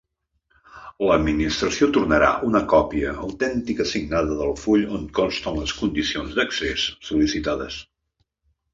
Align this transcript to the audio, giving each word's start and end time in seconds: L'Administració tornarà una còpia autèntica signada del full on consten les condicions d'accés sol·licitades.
L'Administració 1.09 1.89
tornarà 1.97 2.31
una 2.47 2.63
còpia 2.73 3.13
autèntica 3.29 3.87
signada 3.93 4.41
del 4.43 4.57
full 4.65 4.89
on 4.99 5.07
consten 5.23 5.63
les 5.63 5.79
condicions 5.85 6.37
d'accés 6.43 6.91
sol·licitades. 7.13 7.83